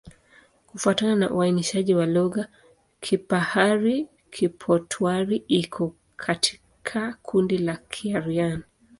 Kufuatana 0.67 1.15
na 1.15 1.29
uainishaji 1.31 1.95
wa 1.95 2.05
lugha, 2.05 2.47
Kipahari-Kipotwari 3.01 5.35
iko 5.47 5.95
katika 6.15 7.17
kundi 7.21 7.57
la 7.57 7.77
Kiaryan. 7.77 8.63